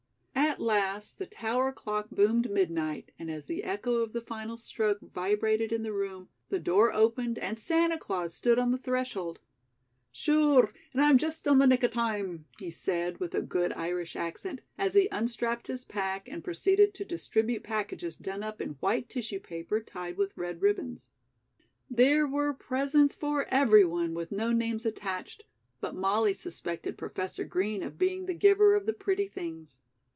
[0.33, 4.99] At last the tower clock boomed midnight, and as the echo of the final stroke
[4.99, 9.39] vibrated in the room, the door opened and Santa Claus stood on the threshold.
[10.11, 14.15] "Shure, an' I'm just on the nick of time," he said with a good Irish
[14.17, 19.07] accent, as he unstrapped his pack and proceeded to distribute packages done up in white
[19.07, 21.09] tissue paper tied with red ribbons.
[21.89, 25.45] There were presents for everyone with no names attached,
[25.79, 29.79] but Molly suspected Professor Green of being the giver of the pretty things.